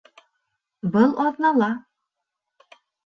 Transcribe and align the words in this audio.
Был 0.95 1.13
аҙнала 1.25 1.69